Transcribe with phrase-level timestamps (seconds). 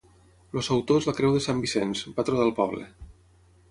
[0.59, 2.93] El sautor és la creu de sant Vicenç, patró del poble.